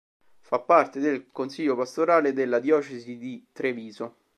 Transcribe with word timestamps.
Fa 0.39 0.57
parte 0.57 0.99
del 0.99 1.29
consiglio 1.31 1.75
pastorale 1.75 2.33
della 2.33 2.57
diocesi 2.57 3.17
di 3.19 3.45
Treviso. 3.51 4.15